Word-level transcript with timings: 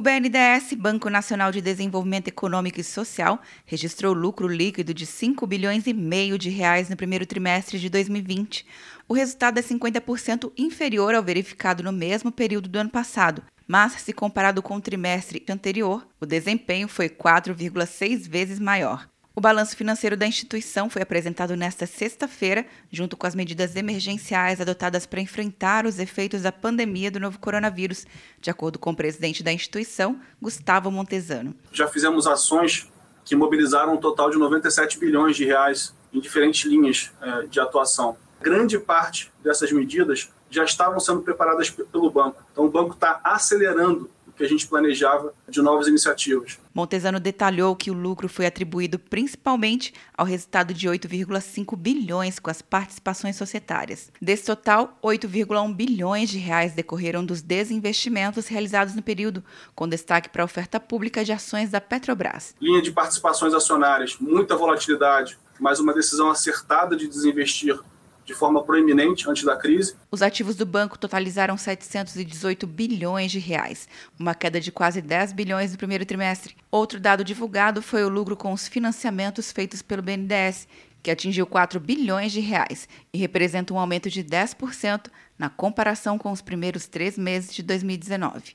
O 0.00 0.02
BNDES, 0.02 0.72
Banco 0.78 1.10
Nacional 1.10 1.52
de 1.52 1.60
Desenvolvimento 1.60 2.28
Econômico 2.28 2.80
e 2.80 2.82
Social, 2.82 3.38
registrou 3.66 4.14
lucro 4.14 4.48
líquido 4.48 4.94
de 4.94 5.04
5 5.04 5.46
bilhões 5.46 5.86
e 5.86 5.92
meio 5.92 6.38
de 6.38 6.48
reais 6.48 6.88
no 6.88 6.96
primeiro 6.96 7.26
trimestre 7.26 7.78
de 7.78 7.90
2020. 7.90 8.64
O 9.06 9.12
resultado 9.12 9.58
é 9.58 9.62
50% 9.62 10.52
inferior 10.56 11.14
ao 11.14 11.22
verificado 11.22 11.82
no 11.82 11.92
mesmo 11.92 12.32
período 12.32 12.66
do 12.66 12.78
ano 12.78 12.88
passado, 12.88 13.42
mas 13.68 13.92
se 14.00 14.14
comparado 14.14 14.62
com 14.62 14.76
o 14.76 14.80
trimestre 14.80 15.44
anterior, 15.50 16.08
o 16.18 16.24
desempenho 16.24 16.88
foi 16.88 17.10
4,6 17.10 18.26
vezes 18.26 18.58
maior. 18.58 19.06
O 19.34 19.40
balanço 19.40 19.76
financeiro 19.76 20.16
da 20.16 20.26
instituição 20.26 20.90
foi 20.90 21.02
apresentado 21.02 21.54
nesta 21.56 21.86
sexta-feira, 21.86 22.66
junto 22.90 23.16
com 23.16 23.26
as 23.28 23.34
medidas 23.34 23.76
emergenciais 23.76 24.60
adotadas 24.60 25.06
para 25.06 25.20
enfrentar 25.20 25.86
os 25.86 26.00
efeitos 26.00 26.42
da 26.42 26.50
pandemia 26.50 27.12
do 27.12 27.20
novo 27.20 27.38
coronavírus, 27.38 28.06
de 28.40 28.50
acordo 28.50 28.78
com 28.78 28.90
o 28.90 28.96
presidente 28.96 29.42
da 29.42 29.52
instituição, 29.52 30.20
Gustavo 30.42 30.90
Montesano. 30.90 31.54
Já 31.72 31.86
fizemos 31.86 32.26
ações 32.26 32.88
que 33.24 33.36
mobilizaram 33.36 33.94
um 33.94 33.98
total 33.98 34.30
de 34.30 34.36
97 34.36 34.98
bilhões 34.98 35.36
de 35.36 35.44
reais 35.44 35.94
em 36.12 36.18
diferentes 36.18 36.68
linhas 36.68 37.12
eh, 37.22 37.46
de 37.46 37.60
atuação. 37.60 38.16
Grande 38.40 38.80
parte 38.80 39.30
dessas 39.44 39.70
medidas 39.70 40.28
já 40.50 40.64
estavam 40.64 40.98
sendo 40.98 41.22
preparadas 41.22 41.70
pelo 41.70 42.10
banco. 42.10 42.42
Então, 42.50 42.64
o 42.64 42.70
banco 42.70 42.94
está 42.94 43.20
acelerando 43.22 44.10
que 44.40 44.44
a 44.46 44.48
gente 44.48 44.66
planejava 44.66 45.34
de 45.46 45.60
novas 45.60 45.86
iniciativas. 45.86 46.58
Montesano 46.72 47.20
detalhou 47.20 47.76
que 47.76 47.90
o 47.90 47.94
lucro 47.94 48.26
foi 48.26 48.46
atribuído 48.46 48.98
principalmente 48.98 49.92
ao 50.16 50.24
resultado 50.24 50.72
de 50.72 50.88
8,5 50.88 51.76
bilhões 51.76 52.38
com 52.38 52.50
as 52.50 52.62
participações 52.62 53.36
societárias. 53.36 54.10
Desse 54.20 54.46
total, 54.46 54.98
8,1 55.04 55.74
bilhões 55.74 56.30
de 56.30 56.38
reais 56.38 56.72
decorreram 56.72 57.22
dos 57.22 57.42
desinvestimentos 57.42 58.48
realizados 58.48 58.94
no 58.94 59.02
período, 59.02 59.44
com 59.74 59.86
destaque 59.86 60.30
para 60.30 60.42
a 60.42 60.46
oferta 60.46 60.80
pública 60.80 61.22
de 61.22 61.32
ações 61.32 61.70
da 61.70 61.80
Petrobras. 61.80 62.54
Linha 62.58 62.80
de 62.80 62.92
participações 62.92 63.52
acionárias, 63.52 64.16
muita 64.18 64.56
volatilidade, 64.56 65.38
mas 65.60 65.80
uma 65.80 65.92
decisão 65.92 66.30
acertada 66.30 66.96
de 66.96 67.06
desinvestir 67.06 67.78
de 68.24 68.34
forma 68.34 68.62
proeminente 68.62 69.28
antes 69.28 69.44
da 69.44 69.56
crise. 69.56 69.94
Os 70.10 70.22
ativos 70.22 70.56
do 70.56 70.66
banco 70.66 70.98
totalizaram 70.98 71.56
718 71.56 72.66
bilhões 72.66 73.30
de 73.30 73.38
reais, 73.38 73.88
uma 74.18 74.34
queda 74.34 74.60
de 74.60 74.70
quase 74.70 75.00
10 75.00 75.32
bilhões 75.32 75.72
no 75.72 75.78
primeiro 75.78 76.06
trimestre. 76.06 76.56
Outro 76.70 77.00
dado 77.00 77.24
divulgado 77.24 77.82
foi 77.82 78.04
o 78.04 78.08
lucro 78.08 78.36
com 78.36 78.52
os 78.52 78.68
financiamentos 78.68 79.50
feitos 79.52 79.82
pelo 79.82 80.02
BNDES, 80.02 80.68
que 81.02 81.10
atingiu 81.10 81.46
4 81.46 81.80
bilhões 81.80 82.32
de 82.32 82.40
reais 82.40 82.88
e 83.12 83.18
representa 83.18 83.72
um 83.72 83.78
aumento 83.78 84.10
de 84.10 84.22
10% 84.22 85.06
na 85.38 85.48
comparação 85.48 86.18
com 86.18 86.30
os 86.30 86.42
primeiros 86.42 86.86
três 86.86 87.16
meses 87.16 87.54
de 87.54 87.62
2019. 87.62 88.54